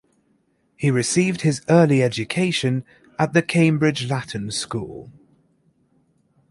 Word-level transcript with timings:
He 0.77 0.89
received 0.89 1.41
his 1.41 1.61
early 1.69 2.01
education 2.01 2.83
at 3.19 3.33
the 3.33 3.43
Cambridge 3.43 4.09
Latin 4.09 4.49
School. 4.49 5.11